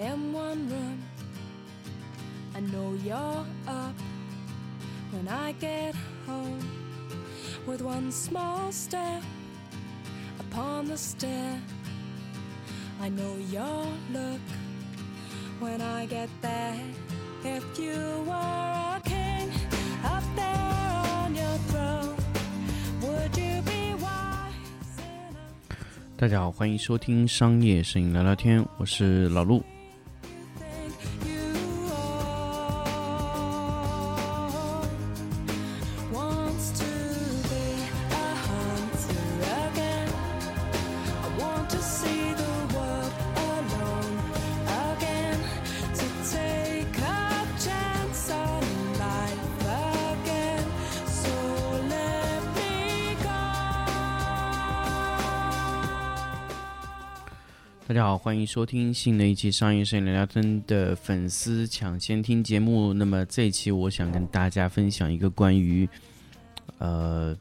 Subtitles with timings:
[0.00, 0.98] in one room.
[2.56, 3.94] I know you're up
[5.12, 5.94] when I get
[6.26, 6.60] home
[7.66, 9.22] with one small step
[10.40, 11.60] upon the stair.
[13.02, 14.40] I know your look
[15.60, 16.80] when I get there.
[17.44, 19.50] If you were a king
[20.04, 22.16] up there on your throne,
[23.02, 24.48] would you be wise
[26.16, 29.62] 大家好，欢迎收听商业摄影聊聊天，我是老陆。
[57.90, 62.92] 大家好，欢迎收听新的一期商业摄影聊聊天的粉丝抢先听节目。
[62.92, 65.88] 那么这一期我想跟大家分享一个关于
[66.78, 67.36] 呃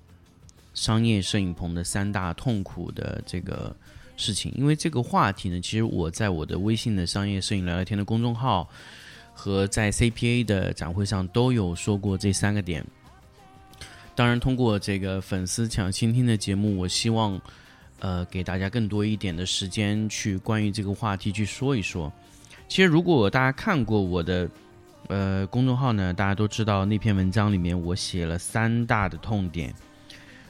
[0.73, 3.75] 商业摄影棚的三大痛苦的这个
[4.17, 4.52] 事情。
[4.58, 8.67] 因为这个话题呢，其实我在我的微信的商业摄影聊聊天的公众号
[9.36, 12.84] 和在 CPA 的展会上都有说过这三个点。
[14.16, 17.39] 当然，通过这个粉丝抢先听的节目，我希望。
[18.00, 22.11] 呃，给大家更多一点的时间去关于这个话题去说一说。
[22.67, 24.50] 其实，如果大家看过我的
[25.08, 29.73] 呃公众号呢，大家都知道那篇文章里面我写了三大的痛点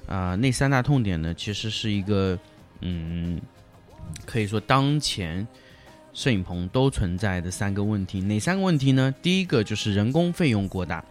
[0.05, 2.37] 啊、那三大痛点呢，其实是一个
[2.81, 3.39] 嗯，
[4.25, 5.47] 可以说当前
[6.13, 8.19] 摄影棚都存在的三个问题。
[8.19, 9.13] 哪三个问题呢？
[9.21, 11.05] 第一个就是人工费用过大，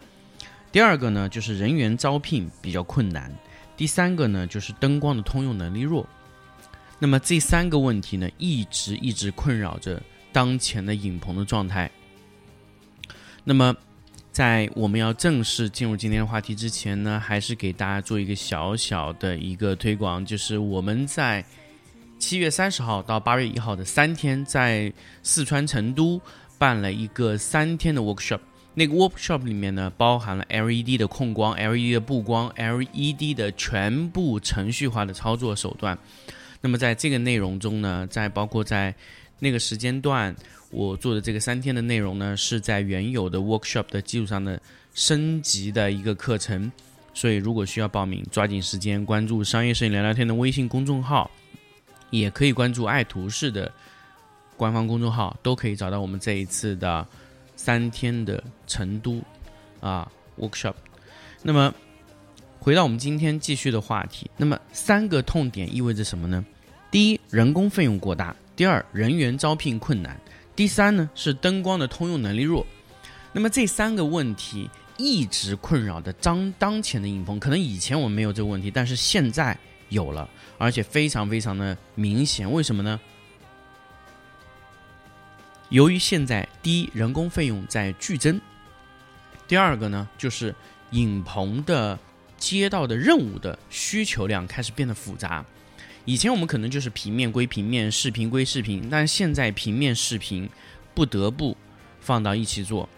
[0.72, 3.32] 第二个呢就是人员招聘比较困难，
[3.76, 6.06] 第三个呢就是灯光的通用能力弱。
[6.98, 11.90] 那么这三个问题呢，一直一直困扰着当前的影棚的状态。
[13.44, 13.74] 那么，
[14.32, 21.44] 在我们要正式进入今天的话题之前呢，还是给大家做一个小小的一个推广，就是我们在
[22.18, 24.92] 七月三十号到八月一号的三天，在
[25.22, 26.20] 四川成都
[26.58, 28.40] 办了一个三天的 workshop。
[28.74, 35.96] 那个 workshop 里面呢，包含了 LED 的控光、LED 的布光、LED 的全部程序化的操作手段。
[36.60, 38.94] 那么在这个内容中呢，在包括在
[39.38, 40.34] 那个时间段，
[40.70, 44.60] 我做的这个三天的内容呢，是在原有的 workshop 的基础上的
[44.92, 46.70] 升级的一个课程。
[47.14, 51.30] 所以如果需要报名，抓紧时间关注“商业摄影聊聊天”的微信公众号，
[52.10, 53.72] 也可以关注爱图仕的
[54.56, 57.06] 官方公众号，都可以找到我们这一次的
[57.56, 59.20] 三天的成都
[59.80, 60.74] 啊 workshop。
[61.42, 61.74] 那么
[62.68, 66.44] 回到我们今天继续的话题，那么三个痛点意味着什么呢？
[66.90, 70.14] 第一，人工费用过大；第二，人员招聘困难；
[70.54, 72.66] 第三呢是灯光的通用能力弱。
[73.32, 74.68] 那么这三个问题
[74.98, 79.58] 一直困扰的当当前的影棚，可能以前我们没有这个问题，但是现在
[79.88, 80.28] 有了，
[80.58, 82.52] 而且非常非常的明显。
[82.52, 83.00] 为什么呢？
[85.70, 88.38] 由于现在第一，人工费用在剧增；
[89.46, 90.54] 第二个呢，就是
[90.90, 91.98] 影棚的
[92.38, 95.44] 接到的任务的需求量开始变得复杂。
[96.04, 100.48] 以前我们可能就是平面归平面，视频归视频，但现在平面、视频
[100.94, 101.54] 不得不
[102.00, 102.88] 放到一起做。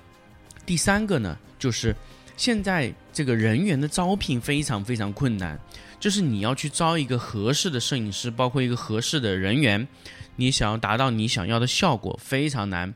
[0.64, 1.96] 第三个呢，就是
[2.36, 5.58] 现在这个人员的招聘非常非常困难，
[5.98, 9.88] 就是你要去招一个合适的摄影师，包括一个合适的人员，
[10.36, 12.94] 你想要达到你想要的效果非常难。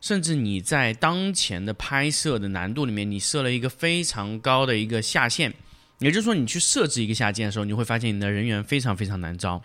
[0.00, 5.52] 甚至你在当前的拍摄的难度里面，你设了一个非常高的一个下限，
[5.98, 9.62] 也就是说，你去设置一个下限的时候，你会发现你的人员非常非常难招，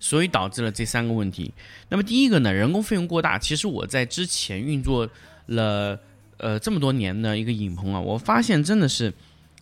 [0.00, 1.52] 所以导致了这三个问题。
[1.88, 3.38] 那么第一个呢，人工费用过大。
[3.38, 5.08] 其实我在之前运作
[5.46, 6.00] 了
[6.38, 9.12] 呃这么多年的一个影棚啊，我发现真的是，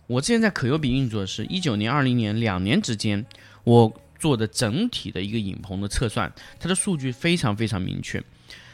[0.07, 3.25] 我之前在可优比运作的是一九年、二零年两年之间，
[3.63, 8.23] 我做的整体的一个影棚的测算，它的数据非常非常明确。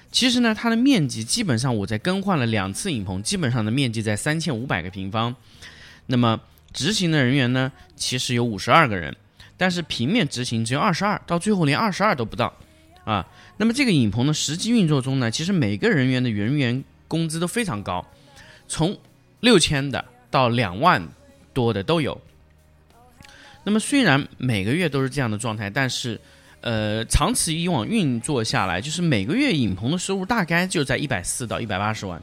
[0.10, 5.36] 其实呢，它的面积基本上我在更换了两次影棚，基本上的面积在三千五百个平方。
[6.08, 6.40] 那么
[6.74, 9.16] 执行的人员呢，其实有五十二个人，
[9.58, 12.54] 但是平面执行只有二十二，到最后连二十二都不到
[13.04, 13.28] 啊。
[13.58, 18.06] 那么这个影棚的实际运作中呢，其实每个人员的人员工资都非常高，
[18.68, 18.98] 从
[19.42, 21.08] 六千的到两万
[21.54, 22.20] 多的都有。
[23.64, 26.20] 那么虽然每个月都是这样的状态，但是
[26.62, 32.22] 呃，长此以往运作下来，就是每个月影棚的收入大概就在一百四到一百八十万。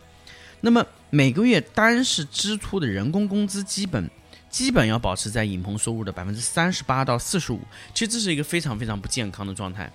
[0.60, 4.10] 那么每个月单是支出的人工工资，基本
[4.48, 7.60] 基本要保持在影棚收入的百分之三十八到四十五。
[7.94, 9.90] 其实这是一个非常非常不健康的状态。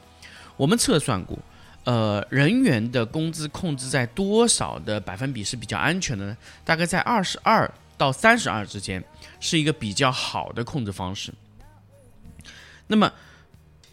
[0.56, 1.38] 我们测算过，
[1.86, 6.38] 呃，人员的工资控制在多少的百分比是比较安全的呢？
[6.64, 9.04] 大概在二十二到三十二之间，
[9.40, 11.34] 是一个比较好的控制方式。
[12.86, 13.12] 那么，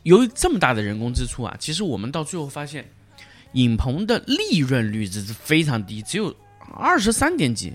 [0.03, 2.91] 由于这么大的人工支出啊，其实我们到最后发现，
[3.53, 6.35] 影棚的利润率这是非常低，只有
[6.75, 7.73] 二十三点几，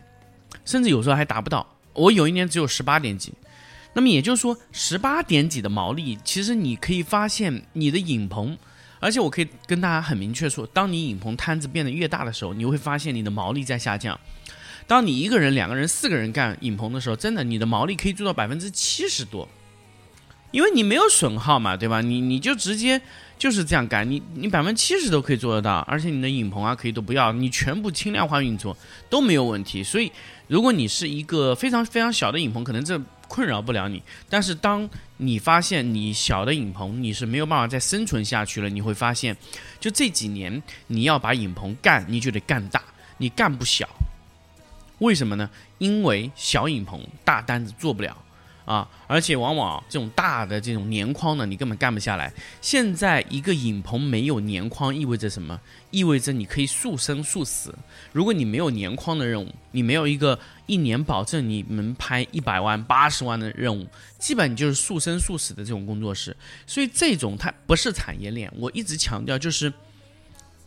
[0.64, 1.75] 甚至有时候还达不到。
[1.96, 3.34] 我有一年只有十八点几。
[3.94, 8.58] 那么也就是说，十八点几的毛利，其实你可以发现你的影棚。
[9.00, 14.20] 而且我可以跟大家很明确说，当你影棚摊子变得越大的时候，你会发现你的毛利在下降。
[14.88, 19.48] 当你一个人、两个人、四个人干影棚的时候，真的你的毛利可以做到百分之七十多，
[20.52, 22.02] 因为你没有损耗嘛，对吧？
[22.02, 23.02] 你你就直接
[23.38, 28.76] 就是这样干，你你百分之七十都可以做得到，而且你的影棚啊可以都不要，你全部轻量化运作
[29.10, 29.84] 都没有问题。
[29.84, 30.12] 所以，
[30.48, 33.02] 如果你是一个非常非常小的影棚，可能这。
[33.28, 34.88] 困扰不了你，但是当
[35.18, 39.36] 你发现你小的影棚你是没有办法再生存下去了，你会发现，
[39.80, 42.84] 就这几年你要把影棚干，你就得干大，
[43.18, 43.90] 你干不小。
[45.00, 45.50] 为什么呢？
[45.80, 48.16] 因为小影棚大单子做不了。
[48.66, 52.34] 啊，而且往往这种大的这种年框呢，你根本干不下来。
[52.62, 55.62] 现在一个影棚没有年框意味着什么？
[55.92, 57.74] 意味着你可以速生速死。
[58.12, 66.36] 如果你没有年框的任务，你没有一个一年保证你能拍一百万、八十万的任务，基本你就是速生速死的这种工作室。
[66.66, 68.52] 所以这种它不是产业链。
[68.58, 69.72] 我一直强调就是。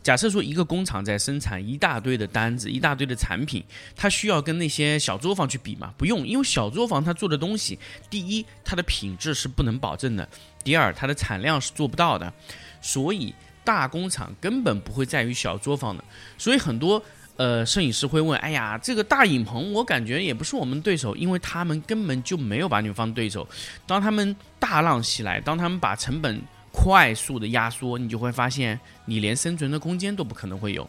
[0.03, 3.63] 假设说一个工厂在生产一大堆的单子、一大堆的产品，
[3.95, 5.93] 它需要跟那些小作坊去比吗？
[5.99, 7.79] 不用，因为小作坊它做的东西，
[8.09, 10.25] 第一，它的品质是不能保证的；
[10.65, 12.33] 第二，它的产量是做不到的。
[12.81, 13.35] 所以
[13.65, 16.03] 大工厂根本不会在于小作坊的。
[16.39, 17.03] 所以很多
[17.37, 23.47] 呃摄影师会问：哎呀，这个大影棚，我感觉也不是我们对手，因为他们根本就没有把你们放对手。
[23.87, 26.41] 当他们大浪袭来，当他们把成本
[26.81, 30.89] 快速的压缩，你就会发现你连生存的空间都不可能会有，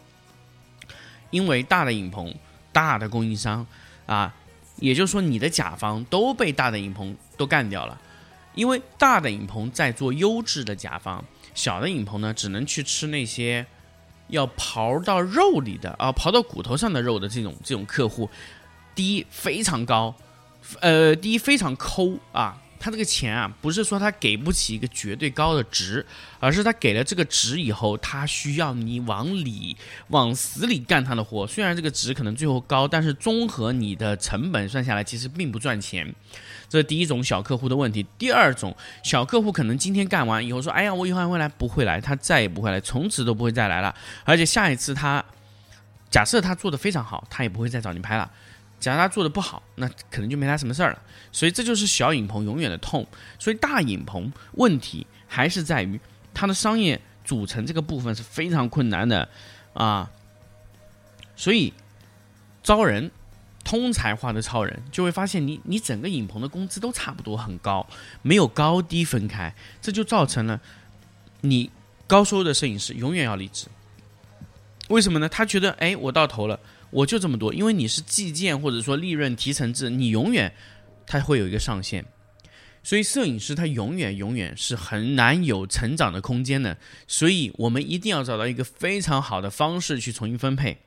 [1.30, 2.32] 因为大的影棚、
[2.70, 3.66] 大的供应商
[4.06, 4.32] 啊，
[4.76, 8.00] 也就是说你的甲方都被大的影棚都干掉了，
[8.54, 13.66] 因为大的影棚在做优质的甲方，小的影棚呢只能去吃那些
[14.28, 18.30] 要刨到肉里的啊，刨到骨头上的肉的这种这种客户，
[18.94, 20.14] 第一非常高，
[20.80, 22.56] 呃，第一非常抠啊。
[22.80, 26.04] 他这个钱啊，不是说他给不起一个绝对高的值，
[26.40, 29.76] 而是他给了这个值以后，他需要你往里
[30.08, 31.46] 往死里干他的活。
[31.46, 36.12] 虽然这个值可能最后高，但是综合你的成本算下来，其实并不赚钱。
[36.70, 38.06] 这是第一种小客户的问题。
[38.16, 43.94] 第二种小客户可能今天干完以后说：“哎呀，我以后还会来？”不会来，他再也不会来，从此都不会再来了。
[44.24, 45.22] 而且下一次他
[46.08, 48.30] 假设他做的非常好，他也不会再找你拍了。
[48.80, 51.02] 假如他做的不好，那可能就没他什么事儿了。
[51.30, 53.06] 所以这就是小影棚永远的痛。
[53.38, 56.00] 所以大影棚问题还是在于
[56.32, 59.28] 它的商业组成这个部分是非常困难的
[59.74, 60.10] 啊。
[61.36, 61.72] 所以
[62.62, 63.10] 招人
[63.62, 67.86] 通才化的超人就会发现，你你整个影棚的工资都差不多很高，
[68.22, 70.60] 没有高低分开，这就造成了
[71.42, 71.70] 你
[72.06, 73.68] 高收入的摄影师永远要离职。
[74.88, 75.28] 为什么呢？
[75.28, 76.58] 他觉得，哎，我到头了。
[76.90, 80.52] 我就这么多，因为你是计件或者说利润提成制，你永远
[81.06, 82.04] 它会有一个上限，
[82.82, 86.76] 所以摄影师他永远永远是很难有成长的空间的，
[87.06, 90.78] 所以我们一定要找到一个非常好的方式去重新分配。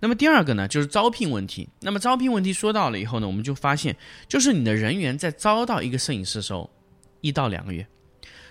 [0.00, 1.68] 那么第二个呢，就是招聘问题。
[1.80, 3.96] 那么招聘问题说到了以后呢，我们就发现，
[4.28, 6.70] 就是你的人员在招到一个摄影师的时候，
[7.20, 7.84] 一到两个月，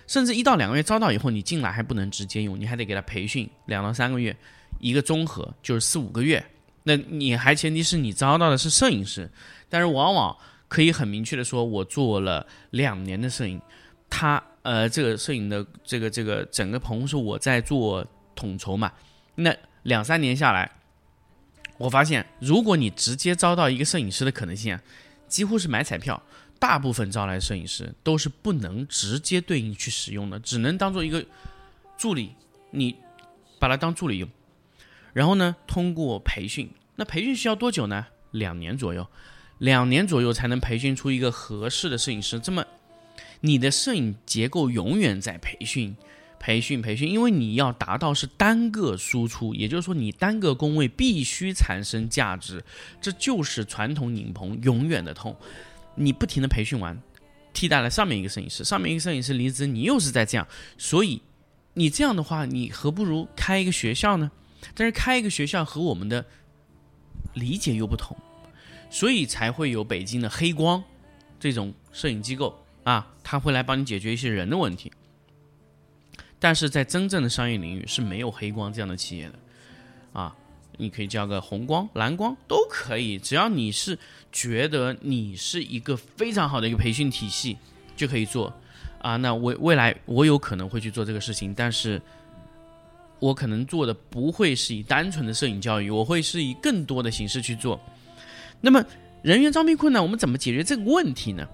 [0.06, 4.36] 甚至一到两个月招到以后，你进来还不能直接用，你还得给他培训两到三个月，
[4.78, 6.44] 一个综合就是四五个月。
[6.88, 9.30] 那你还前提是你招到的是摄影师，
[9.68, 10.34] 但是往往
[10.68, 13.60] 可以很明确的说，我做了两年的摄影，
[14.08, 18.90] 他呃这个摄影的这个这个整个棚是我在做统筹嘛，
[19.34, 20.70] 那两三年下来，
[21.76, 24.80] 我发现如果你直接招到一个摄影师的可能性啊，
[25.28, 26.22] 几乎是买彩票，
[26.58, 31.22] 大部分招来摄影师都是不能直接对应去使用的，只能当做一个
[31.98, 32.34] 助理，
[32.70, 32.96] 你
[33.58, 34.26] 把它当助理用。
[35.14, 38.06] 然后呢，通过培训，那培训需要多久呢？
[38.32, 39.06] 两年左右，
[39.58, 42.40] 两年左右才能培训出一个合适的摄影师。
[42.40, 42.64] 这么，
[43.40, 45.96] 你的摄影结构永远在培训、
[46.40, 52.64] 培训、培训，因为你要达到是单个输出，也就是说你单个工位必须产生价值，
[53.00, 55.36] 这就是传统影棚永远的痛。
[55.94, 57.00] 你不停的培训完，
[57.52, 60.44] 替代了上面一个摄影师，上面一个摄影师离职，你又是在这样，
[60.76, 61.22] 所以
[61.74, 64.28] 你这样的话，你何不如开一个学校呢？
[64.74, 66.24] 但是开一个学校和我们的
[67.38, 68.16] 理解又不同，
[68.90, 70.82] 所以才会有北京的黑光
[71.38, 74.90] 这种摄影机构啊，他会来帮你解决一些人的问题。
[76.40, 79.38] 但是在真正的商业领域是没有黑光这样的企业的，
[80.12, 80.36] 啊，
[80.76, 83.98] 你可以叫个红光、蓝光都可以，只要你是
[84.30, 87.56] 觉得你是一个非常好的一个培训体系，
[87.96, 88.52] 就可以做，
[89.00, 92.00] 啊，那未未来我有可能会去做这个事情，但是
[93.18, 97.80] 我可能做的不会是以单纯的摄影教育，我会是以更多的形式去做。
[98.60, 98.84] 那么
[99.22, 101.48] 人员招聘困难，我们怎么解决这个问题呢？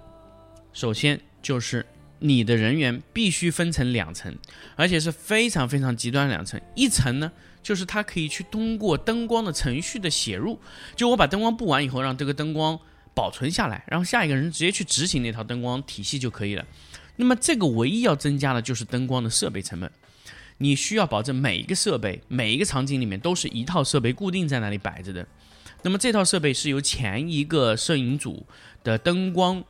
[0.72, 1.84] 首先就是
[2.18, 4.34] 你的人员必须分成两层，
[4.76, 6.60] 而且是非常非常极端两层。
[6.74, 7.30] 一层呢，
[7.62, 10.58] 就是它可以去通过灯光的程序的写入，
[10.96, 12.78] 就我把灯光布完以后，让这个灯光
[13.14, 16.64] 保存下来，然后下一个人直接去执行那套灯光体系就可以了。
[17.16, 19.90] 那么这个唯一要增加的就是灯光的设备成本，
[20.58, 25.26] 你需要保证每一个设备、每一个场景里面都是一套设备固定在那里摆着的。
[25.82, 28.46] 那么这套设备是由前一个摄影组
[28.82, 29.64] 的灯光。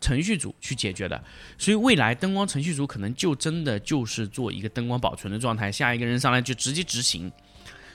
[0.00, 1.24] 程序组去解决的，
[1.56, 7.32] 所以未来灯光程序组可能就真的就是做一个灯光保存的状态，下一个人上来就直接执行。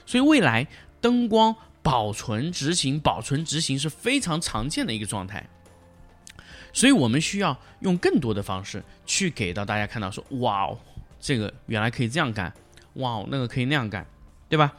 [0.04, 0.66] 所以未来
[1.00, 5.48] 灯光保存、执行、保存、执行是非常常见的一个状态。
[6.72, 10.76] 所以我们需要用更多的方式去给到大家看到，说哇哦，
[11.20, 12.52] 这个原来可以这样干，
[12.94, 14.06] 哇哦，那个可以那样干，
[14.48, 14.72] 对吧？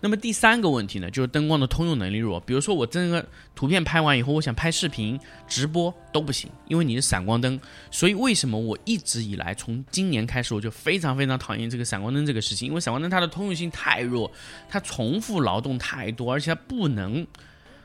[0.00, 2.38] 那么第三个问题呢，就是灯光的通用能力弱。
[2.40, 3.26] 比如说我这个
[3.56, 5.18] 图片拍完以后，我想拍视频、
[5.48, 7.58] 直播都不行，因为你是闪光灯。
[7.90, 12.68] 所以为什么我一直以来从今年开始，我就非常非常讨厌这个闪光灯这个事情？
[12.68, 14.30] 因为闪光灯它的通用性太弱，
[14.68, 17.26] 它重复劳动太多，而且它不能，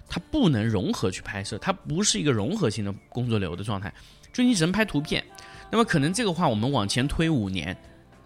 [0.07, 3.91] 它不能融合去拍摄，它不是一个融合性的工作流的状态。
[4.31, 5.23] 就你只能拍图片。
[5.71, 7.75] 那么可能这个话我们往前推五年，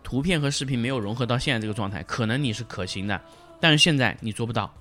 [0.08, 3.22] 图片和视频没有融合到现在这个状态，可能你是可行的。
[3.60, 4.74] 但是现在你做不到，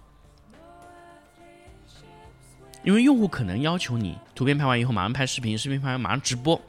[2.84, 6.62] 因为用户可能要求你图片拍完以后马上拍视频，视频拍完马上直播，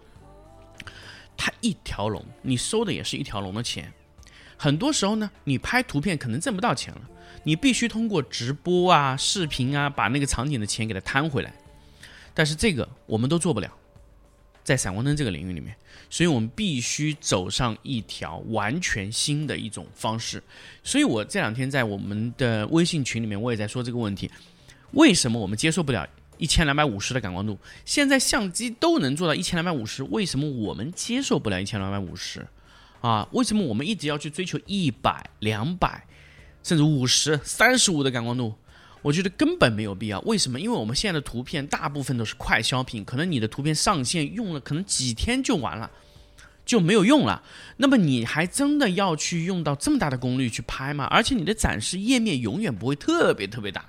[1.38, 3.94] 它一条龙，你收的也是一条龙的钱。
[4.58, 7.02] 很多时候呢，你拍图片可能挣不到钱了，
[7.44, 11.54] 你必须通过直播啊、视频啊，把那个场景的钱给它摊回来。
[12.34, 13.72] 但是这个我们都做不了。
[14.68, 15.74] 在闪光灯这个领域里面，
[16.10, 20.44] 所以我们必须走上一条完全新的一种方式。
[20.84, 24.30] 所以我这两天在我们的微信群里面，我也在说这个问题：
[24.92, 26.06] 为什么我们接受不了
[26.38, 27.58] 一千两百五十的感光度？
[27.86, 32.46] 现在相机都能做到一千两百五十，为什么我们接受不了一千两百五十？
[33.00, 36.06] 啊，为什么我们一直要去追求一百、两百，
[36.62, 38.54] 甚至五十、三十五的感光度？
[39.02, 40.20] 我觉得根本没有必要。
[40.22, 40.60] 为什么？
[40.60, 45.90] 因为我们现在的图片大部分都是快消品，可能你的图片上线用了，可能几天就完了，
[46.66, 47.42] 就没有用了。
[47.78, 51.06] 那么你还真的要去用到这么大的功率去拍吗？
[51.06, 53.86] 而且你的展示页面永远不会特别特别大。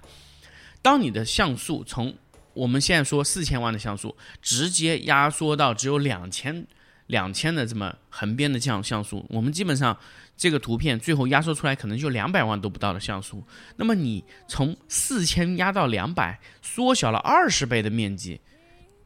[0.83, 2.15] 当你的像素从
[2.55, 6.67] 我们现在说四千万的像素，直接压缩到只有两千
[7.07, 9.99] 两千的这么横边的像像素，我们基本上。
[10.39, 13.43] 这个图片最后压缩出来可能就两百万都不到的像素，
[13.75, 18.41] 那么你从四千压到两百，缩小了二十倍的面积，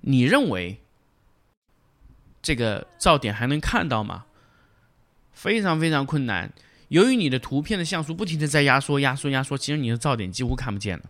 [0.02, 0.78] 你认为
[2.42, 4.26] 这个噪点还能看到吗？
[5.32, 6.52] 非常非常困难。
[6.88, 11.04] 由于你的图片的像素不停的在压缩、压缩、压缩，其实你的噪点几乎看不见了。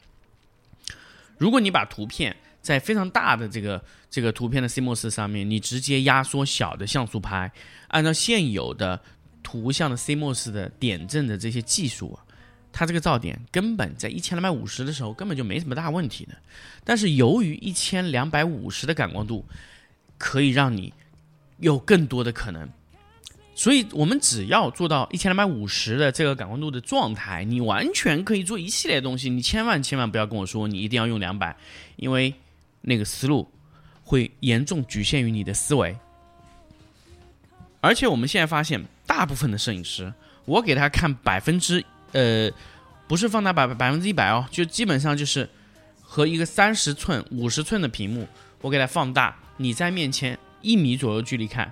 [1.37, 7.51] 如果你把图片在非常大的这个这个图片的 CMOS 上面，你直接压缩小的像素拍，
[7.89, 9.03] 按照现有的。
[9.43, 12.25] 图像的 CMOS 的点阵的这些技术啊，
[12.73, 16.35] 它这个噪点根本在一千两百五十的时候根本就没什么大问题的。
[16.85, 19.45] 但是由于一千两百五十的感光度
[20.19, 20.93] 可以让你
[21.59, 22.69] 有更多的可能，
[23.55, 29.29] 所以我们只要做到一千两百五十的这个感光度的状态，你完全可以做一系列东西。
[29.29, 31.57] 你千万千万不要跟我说你一定要用两百，
[31.97, 32.35] 因为
[32.81, 33.49] 那个思路
[34.03, 35.97] 会严重局限于你的思维。
[37.83, 38.83] 而且我们现在发现。
[39.05, 40.11] 大部分的摄影师，
[40.47, 42.51] 我给他看百分之呃，
[43.07, 45.47] 不是放大百百分之一百哦，就基本上就是
[46.01, 48.27] 和一个三十寸、五十寸的屏幕，
[48.63, 51.71] 我给它放大，你在面前一米左右距离看，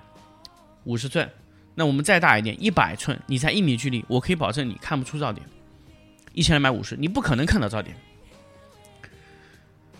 [0.83, 1.27] 五十寸，
[1.73, 5.43] 那我们再大一点，一百寸，你在一米距离，我可以保证你看不出噪点，
[6.33, 7.95] 一千两百五十，你不可能看到噪点。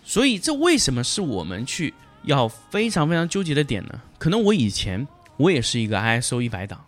[0.04, 1.92] 所以这为什么是我们去
[2.22, 4.00] 要非常非常纠结的点呢？
[4.18, 5.04] 可能我以前
[5.36, 6.84] 我也是一个 ISO 一百档。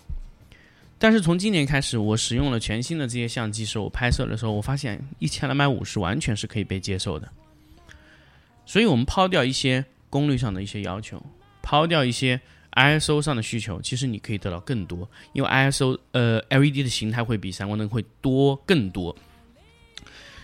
[0.98, 7.28] 但是从今年开始，我使用了全新的这些相机时，我拍摄的时候，我发现一千两百五十完全是可以被接受的。
[8.64, 11.22] 所以，我们抛掉一些功率上的一些要求，
[11.60, 12.40] 抛掉一些
[12.72, 19.14] ISO 上的需求，其实你可以得到更多，因为 ISO 呃 LED 的形态会比闪光灯会多更多。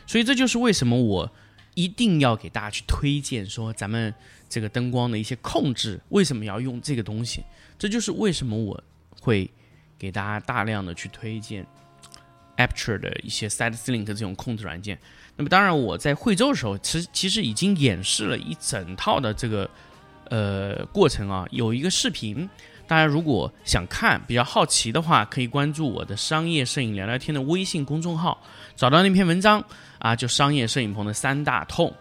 [0.06, 1.32] 所以，这就是为什么我
[1.80, 4.12] 一定要给大家去推荐说，咱们
[4.48, 7.42] 这个灯光的一些控制为什么要用这个东西？
[7.78, 8.82] 这就是为什么我
[9.20, 9.50] 会。
[10.00, 11.62] 给大家大量的去推荐
[12.56, 14.98] Aperture 的一些 SideSync 这种控制软件。
[15.36, 19.68] 那么当然，我在惠州的时候，其实其实已经演示了一整套的这个
[20.30, 22.48] 呃过程啊，有一个视频。
[22.86, 28.42] 大家如果想看、比较好奇的话，可以关注我的商业摄影聊聊天的微信公众号，
[28.74, 29.62] 找到那篇文章
[30.00, 31.94] 啊，就商业摄影棚的三大痛。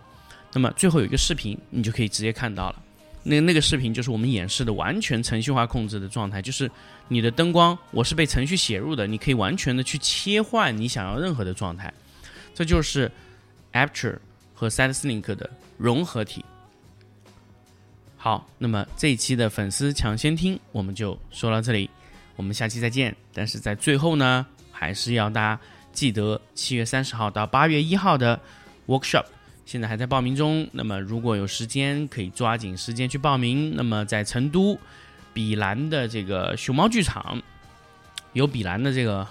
[0.51, 2.81] 那么最后有一个视频，你就可以直接看到了。
[3.21, 6.71] 那那个视频就是我们演示的完全程序化控制的状态，就是
[7.07, 11.93] 你的灯光我是被程序写入的，你可以完全的去切换你想要任何的状态。
[12.55, 13.11] 这就是
[13.73, 14.17] Aperture
[14.53, 16.43] 和 SideSync 的融合体。
[18.17, 21.89] 好，那么这一期的粉丝抢先听我们就说到这里，
[22.35, 23.15] 我们下期再见。
[23.33, 28.39] 但是在最后呢，还是要大家记得七月三十号到八月一号的
[28.87, 29.25] workshop，
[29.65, 30.67] 现在还在报名中。
[30.71, 33.75] 那么如果有时间，可以抓紧时间去报名。
[33.75, 34.77] 那么在成都
[35.33, 37.41] 比兰的这个熊猫剧场，
[38.33, 39.27] 由比兰的这个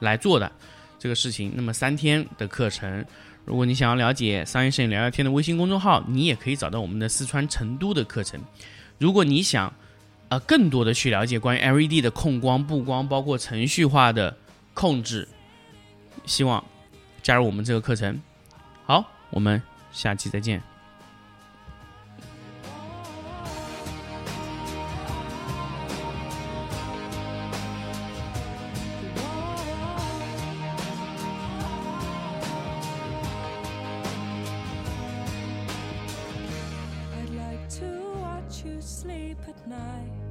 [0.00, 0.50] 来做的
[0.98, 3.04] 这个事情，那么三天的课程。
[3.44, 8.40] 如果你想要了解商业摄影聊聊天的微信公众号，你也可以找到我们的四川成都的课程。
[8.98, 9.72] 如果你想，
[10.28, 14.36] 呃，更多的去了解关于 LED 的控光、布光，包括程序化的
[14.74, 15.26] 控制，
[16.24, 16.62] 希望
[17.22, 18.20] 加入我们这个课程。
[18.84, 19.62] 好，我们
[19.92, 20.62] 下期再见。
[38.80, 40.21] Sleep at night